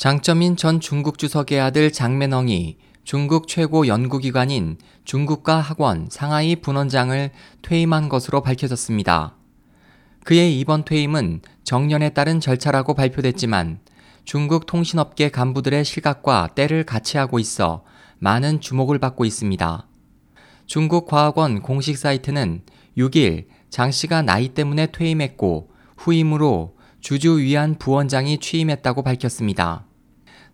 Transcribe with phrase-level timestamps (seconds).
[0.00, 7.30] 장점인 전 중국 주석의 아들 장매넝이 중국 최고 연구기관인 중국가 학원 상하이 분원장을
[7.60, 9.36] 퇴임한 것으로 밝혀졌습니다.
[10.24, 13.80] 그의 이번 퇴임은 정년에 따른 절차라고 발표됐지만
[14.24, 17.84] 중국 통신업계 간부들의 실각과 때를 같이 하고 있어
[18.20, 19.86] 많은 주목을 받고 있습니다.
[20.64, 22.62] 중국 과학원 공식 사이트는
[22.96, 29.89] 6일 장 씨가 나이 때문에 퇴임했고 후임으로 주주 위안 부원장이 취임했다고 밝혔습니다.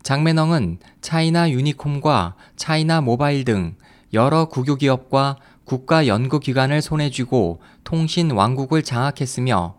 [0.06, 3.74] 장매넝은 차이나 유니콤과 차이나 모바일 등
[4.12, 9.74] 여러 국유 기업과 국가 연구기관을 손에 쥐고 통신 왕국을 장악했으며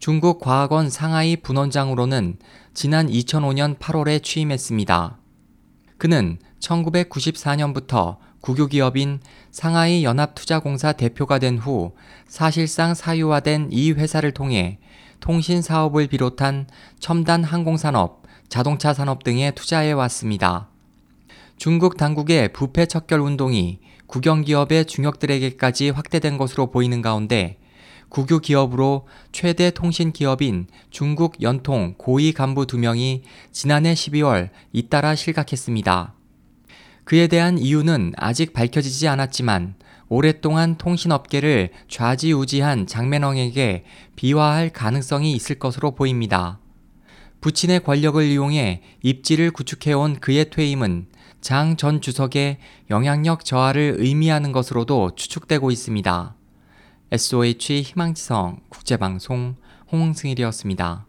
[0.00, 2.38] 중국 과학원 상하이 분원장으로는
[2.74, 5.16] 지난 2005년 8월에 취임했습니다.
[5.96, 9.20] 그는 1994년부터 국유 기업인
[9.52, 11.92] 상하이 연합투자공사 대표가 된 후
[12.26, 14.80] 사실상 사유화된 이 회사를 통해
[15.20, 16.66] 통신 사업을 비롯한
[16.98, 20.68] 첨단 항공산업, 자동차 산업 등에 투자해 왔습니다.
[21.56, 27.58] 중국 당국의 부패 척결 운동이 국영 기업의 중역들에게까지 확대된 것으로 보이는 가운데
[28.08, 36.14] 국유 기업으로 최대 통신 기업인 중국 연통 고위 간부 두 명이 지난해 12월 잇따라 실각했습니다.
[37.04, 39.74] 그에 대한 이유는 아직 밝혀지지 않았지만
[40.08, 43.84] 오랫동안 통신업계를 좌지우지한 장매렁에게
[44.16, 46.60] 비화할 가능성이 있을 것으로 보입니다.
[47.40, 51.06] 부친의 권력을 이용해 입지를 구축해온 그의 퇴임은
[51.40, 52.58] 장 전 주석의
[52.90, 56.34] 영향력 저하를 의미하는 것으로도 추측되고 있습니다.
[57.12, 59.56] SOH 희망지성 국제방송
[59.90, 61.07] 홍승일이었습니다.